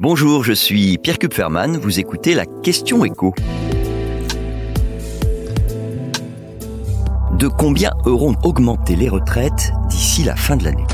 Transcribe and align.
Bonjour, 0.00 0.44
je 0.44 0.52
suis 0.52 0.96
Pierre 0.96 1.18
Kupferman, 1.18 1.76
vous 1.76 1.98
écoutez 1.98 2.34
la 2.34 2.46
question 2.46 3.04
écho. 3.04 3.34
De 7.36 7.48
combien 7.48 7.90
auront 8.04 8.36
augmenté 8.44 8.94
les 8.94 9.08
retraites 9.08 9.72
d'ici 9.88 10.22
la 10.22 10.36
fin 10.36 10.56
de 10.56 10.62
l'année? 10.62 10.86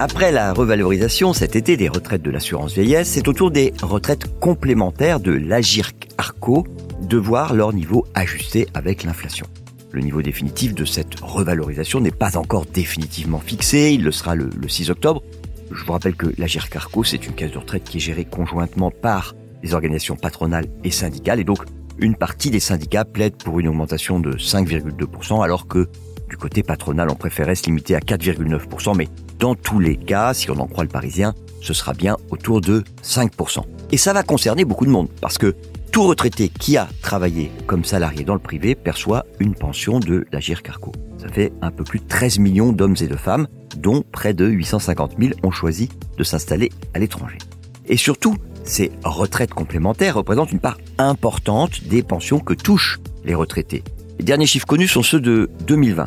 Après 0.00 0.32
la 0.32 0.52
revalorisation 0.52 1.32
cet 1.34 1.54
été 1.54 1.76
des 1.76 1.88
retraites 1.88 2.22
de 2.22 2.32
l'assurance 2.32 2.72
vieillesse, 2.72 3.10
c'est 3.10 3.28
au 3.28 3.32
tour 3.32 3.52
des 3.52 3.72
retraites 3.80 4.40
complémentaires 4.40 5.20
de 5.20 5.30
l'Agirc 5.30 6.08
Arco 6.18 6.66
de 7.00 7.16
voir 7.16 7.54
leur 7.54 7.74
niveau 7.74 8.08
ajusté 8.14 8.66
avec 8.74 9.04
l'inflation. 9.04 9.46
Le 9.92 10.00
niveau 10.00 10.20
définitif 10.20 10.74
de 10.74 10.84
cette 10.84 11.20
revalorisation 11.20 12.00
n'est 12.00 12.10
pas 12.10 12.36
encore 12.36 12.66
définitivement 12.66 13.38
fixé, 13.38 13.92
il 13.92 14.02
le 14.02 14.10
sera 14.10 14.34
le, 14.34 14.50
6 14.66 14.90
octobre, 14.90 15.22
je 15.70 15.84
vous 15.84 15.92
rappelle 15.92 16.14
que 16.14 16.26
la 16.38 16.46
Carco, 16.46 17.04
c'est 17.04 17.26
une 17.26 17.32
caisse 17.32 17.52
de 17.52 17.58
retraite 17.58 17.84
qui 17.84 17.98
est 17.98 18.00
gérée 18.00 18.24
conjointement 18.24 18.90
par 18.90 19.34
les 19.62 19.74
organisations 19.74 20.16
patronales 20.16 20.66
et 20.84 20.90
syndicales. 20.90 21.40
Et 21.40 21.44
donc, 21.44 21.64
une 21.98 22.14
partie 22.14 22.50
des 22.50 22.60
syndicats 22.60 23.04
plaide 23.04 23.36
pour 23.36 23.58
une 23.58 23.68
augmentation 23.68 24.20
de 24.20 24.32
5,2%, 24.32 25.42
alors 25.42 25.66
que 25.66 25.88
du 26.28 26.36
côté 26.36 26.62
patronal, 26.62 27.08
on 27.10 27.14
préférait 27.14 27.54
se 27.54 27.64
limiter 27.64 27.94
à 27.94 28.00
4,9%. 28.00 28.96
Mais 28.96 29.08
dans 29.38 29.54
tous 29.54 29.78
les 29.78 29.96
cas, 29.96 30.34
si 30.34 30.50
on 30.50 30.58
en 30.58 30.66
croit 30.66 30.84
le 30.84 30.90
Parisien, 30.90 31.34
ce 31.60 31.72
sera 31.72 31.92
bien 31.92 32.16
autour 32.30 32.60
de 32.60 32.84
5%. 33.02 33.62
Et 33.92 33.96
ça 33.96 34.12
va 34.12 34.22
concerner 34.22 34.64
beaucoup 34.64 34.86
de 34.86 34.90
monde, 34.90 35.08
parce 35.20 35.38
que 35.38 35.54
tout 35.92 36.04
retraité 36.04 36.48
qui 36.48 36.76
a 36.76 36.88
travaillé 37.00 37.50
comme 37.66 37.84
salarié 37.84 38.24
dans 38.24 38.34
le 38.34 38.40
privé 38.40 38.74
perçoit 38.74 39.24
une 39.40 39.54
pension 39.54 39.98
de 39.98 40.26
la 40.30 40.40
Carco. 40.40 40.92
Ça 41.18 41.28
fait 41.28 41.52
un 41.62 41.70
peu 41.70 41.84
plus 41.84 42.00
de 42.00 42.06
13 42.06 42.38
millions 42.38 42.72
d'hommes 42.72 42.96
et 43.00 43.06
de 43.06 43.16
femmes 43.16 43.46
dont 43.76 44.02
près 44.10 44.34
de 44.34 44.46
850 44.46 45.12
000 45.18 45.32
ont 45.42 45.50
choisi 45.50 45.88
de 46.16 46.24
s'installer 46.24 46.70
à 46.94 46.98
l'étranger. 46.98 47.38
Et 47.86 47.96
surtout, 47.96 48.36
ces 48.64 48.90
retraites 49.04 49.54
complémentaires 49.54 50.16
représentent 50.16 50.52
une 50.52 50.58
part 50.58 50.78
importante 50.98 51.84
des 51.84 52.02
pensions 52.02 52.40
que 52.40 52.54
touchent 52.54 52.98
les 53.24 53.34
retraités. 53.34 53.84
Les 54.18 54.24
derniers 54.24 54.46
chiffres 54.46 54.66
connus 54.66 54.88
sont 54.88 55.02
ceux 55.02 55.20
de 55.20 55.50
2020. 55.66 56.06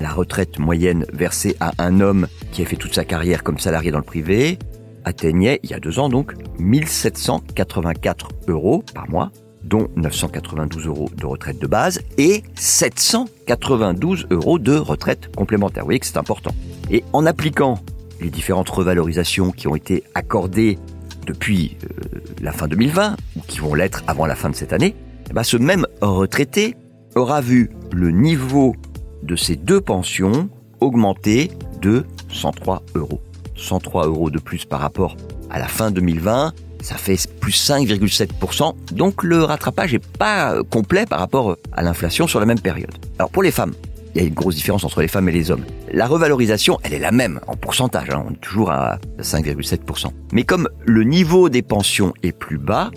La 0.00 0.10
retraite 0.10 0.58
moyenne 0.58 1.06
versée 1.12 1.56
à 1.60 1.72
un 1.78 2.00
homme 2.00 2.26
qui 2.50 2.62
a 2.62 2.64
fait 2.64 2.76
toute 2.76 2.94
sa 2.94 3.04
carrière 3.04 3.44
comme 3.44 3.58
salarié 3.58 3.90
dans 3.90 3.98
le 3.98 4.04
privé 4.04 4.58
atteignait, 5.04 5.60
il 5.62 5.70
y 5.70 5.74
a 5.74 5.80
deux 5.80 5.98
ans 5.98 6.08
donc, 6.08 6.34
1784 6.58 8.28
euros 8.48 8.84
par 8.94 9.08
mois, 9.08 9.30
dont 9.64 9.88
992 9.96 10.86
euros 10.86 11.10
de 11.16 11.26
retraite 11.26 11.58
de 11.58 11.66
base 11.66 12.00
et 12.18 12.42
792 12.54 14.26
euros 14.30 14.58
de 14.58 14.74
retraite 14.76 15.34
complémentaire. 15.34 15.84
Vous 15.84 15.88
voyez 15.88 16.00
que 16.00 16.06
c'est 16.06 16.18
important. 16.18 16.52
Et 16.90 17.04
en 17.12 17.26
appliquant 17.26 17.78
les 18.20 18.30
différentes 18.30 18.68
revalorisations 18.68 19.50
qui 19.50 19.68
ont 19.68 19.74
été 19.74 20.04
accordées 20.14 20.78
depuis 21.26 21.76
euh, 21.84 22.20
la 22.40 22.52
fin 22.52 22.68
2020, 22.68 23.16
ou 23.36 23.40
qui 23.46 23.58
vont 23.60 23.74
l'être 23.74 24.02
avant 24.06 24.26
la 24.26 24.34
fin 24.34 24.50
de 24.50 24.54
cette 24.54 24.72
année, 24.72 24.94
eh 25.30 25.32
ben, 25.32 25.42
ce 25.42 25.56
même 25.56 25.86
retraité 26.00 26.76
aura 27.14 27.40
vu 27.40 27.70
le 27.92 28.10
niveau 28.10 28.74
de 29.22 29.36
ses 29.36 29.56
deux 29.56 29.80
pensions 29.80 30.48
augmenter 30.80 31.50
de 31.80 32.04
103 32.30 32.82
euros. 32.94 33.20
103 33.56 34.06
euros 34.06 34.30
de 34.30 34.38
plus 34.38 34.64
par 34.64 34.80
rapport 34.80 35.16
à 35.50 35.58
la 35.58 35.68
fin 35.68 35.90
2020, 35.90 36.52
ça 36.82 36.96
fait 36.96 37.16
plus 37.40 37.52
5,7%. 37.52 38.74
Donc 38.92 39.22
le 39.22 39.44
rattrapage 39.44 39.92
n'est 39.92 40.00
pas 40.00 40.62
complet 40.64 41.06
par 41.06 41.20
rapport 41.20 41.56
à 41.72 41.82
l'inflation 41.82 42.26
sur 42.26 42.40
la 42.40 42.46
même 42.46 42.60
période. 42.60 42.92
Alors 43.18 43.30
pour 43.30 43.42
les 43.42 43.52
femmes, 43.52 43.72
il 44.14 44.20
y 44.20 44.24
a 44.24 44.28
une 44.28 44.34
grosse 44.34 44.56
différence 44.56 44.84
entre 44.84 45.00
les 45.00 45.08
femmes 45.08 45.28
et 45.28 45.32
les 45.32 45.50
hommes. 45.50 45.64
La 45.92 46.06
revalorisation, 46.06 46.78
elle 46.82 46.94
est 46.94 46.98
la 46.98 47.12
même 47.12 47.40
en 47.46 47.56
pourcentage, 47.56 48.10
hein. 48.10 48.24
on 48.28 48.32
est 48.32 48.40
toujours 48.40 48.70
à 48.70 48.98
5,7%. 49.20 50.06
Mais 50.32 50.44
comme 50.44 50.68
le 50.84 51.04
niveau 51.04 51.48
des 51.48 51.62
pensions 51.62 52.12
est 52.22 52.32
plus 52.32 52.58
bas, 52.58 52.90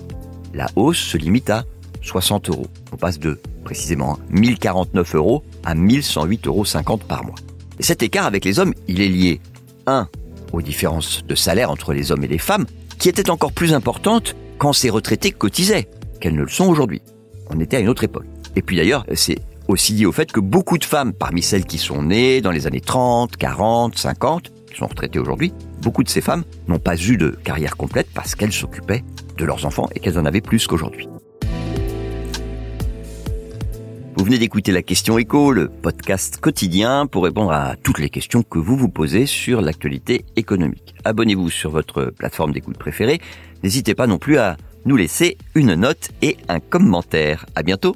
la 0.54 0.68
hausse 0.76 1.00
se 1.00 1.18
limite 1.18 1.50
à 1.50 1.64
60 2.02 2.50
euros. 2.50 2.68
On 2.92 2.98
passe 2.98 3.20
de 3.20 3.40
précisément 3.64 4.20
1049 4.30 5.16
euros 5.16 5.44
à 5.64 5.76
1108,50 5.76 6.48
euros 6.48 6.98
par 7.08 7.26
mois. 7.26 7.36
Et 7.80 7.84
cet 7.84 8.04
écart 8.04 8.26
avec 8.26 8.46
les 8.46 8.60
hommes, 8.60 8.74
il 8.88 9.02
est 9.02 9.08
lié 9.08 9.42
1 9.88 10.08
aux 10.54 10.62
différences 10.62 11.26
de 11.26 11.36
salaire 11.36 11.72
entre 11.72 11.94
les 11.94 12.12
hommes 12.12 12.24
et 12.24 12.28
les 12.28 12.38
femmes, 12.38 12.66
qui 13.00 13.10
étaient 13.10 13.30
encore 13.30 13.52
plus 13.52 13.74
importantes 13.74 14.36
quand 14.58 14.74
ces 14.74 14.90
retraités 14.90 15.32
cotisaient, 15.32 15.90
qu'elles 16.20 16.36
ne 16.36 16.44
le 16.44 16.48
sont 16.48 16.68
aujourd'hui. 16.68 17.02
On 17.50 17.60
était 17.60 17.78
à 17.78 17.80
une 17.80 17.90
autre 17.90 18.04
époque. 18.04 18.26
Et 18.56 18.62
puis 18.62 18.78
d'ailleurs, 18.78 19.06
c'est 19.16 19.38
aussi 19.68 19.94
lié 19.94 20.06
au 20.06 20.12
fait 20.12 20.32
que 20.32 20.40
beaucoup 20.40 20.78
de 20.78 20.86
femmes, 20.86 21.14
parmi 21.14 21.42
celles 21.42 21.66
qui 21.66 21.78
sont 21.78 22.04
nées 22.04 22.42
dans 22.42 22.52
les 22.52 22.68
années 22.68 22.82
30, 22.82 23.38
40, 23.38 23.98
50, 23.98 24.52
qui 24.70 24.78
sont 24.78 24.88
retraitées 24.88 25.20
aujourd'hui, 25.20 25.54
beaucoup 25.82 26.04
de 26.04 26.10
ces 26.10 26.22
femmes 26.22 26.44
n'ont 26.68 26.80
pas 26.80 26.96
eu 26.96 27.18
de 27.18 27.30
carrière 27.30 27.78
complète 27.78 28.08
parce 28.14 28.36
qu'elles 28.36 28.54
s'occupaient 28.54 29.04
de 29.38 29.46
leurs 29.46 29.66
enfants 29.66 29.88
et 29.96 30.00
qu'elles 30.00 30.20
en 30.20 30.26
avaient 30.26 30.42
plus 30.42 30.68
qu'aujourd'hui. 30.68 31.08
Vous 34.18 34.24
venez 34.24 34.38
d'écouter 34.38 34.72
la 34.72 34.82
question 34.82 35.18
écho, 35.18 35.52
le 35.52 35.68
podcast 35.68 36.38
quotidien 36.40 37.06
pour 37.06 37.26
répondre 37.26 37.52
à 37.52 37.76
toutes 37.76 38.00
les 38.00 38.10
questions 38.10 38.44
que 38.44 38.60
vous 38.60 38.78
vous 38.78 38.88
posez 38.88 39.26
sur 39.26 39.62
l'actualité 39.62 40.24
économique. 40.38 40.96
Abonnez-vous 41.04 41.50
sur 41.50 41.70
votre 41.70 42.06
plateforme 42.06 42.54
d'écoute 42.54 42.78
préférée. 42.78 43.20
N'hésitez 43.62 43.94
pas 43.94 44.08
non 44.08 44.18
plus 44.18 44.38
à 44.38 44.56
nous 44.86 44.96
laisser 44.96 45.38
une 45.54 45.76
note 45.76 46.12
et 46.22 46.38
un 46.48 46.62
commentaire. 46.62 47.46
À 47.56 47.64
bientôt! 47.64 47.96